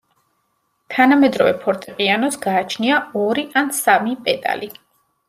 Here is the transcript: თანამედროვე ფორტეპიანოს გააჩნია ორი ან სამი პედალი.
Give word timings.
თანამედროვე 0.93 1.51
ფორტეპიანოს 1.65 2.37
გააჩნია 2.45 2.97
ორი 3.25 3.45
ან 3.63 3.71
სამი 3.81 4.17
პედალი. 4.29 4.71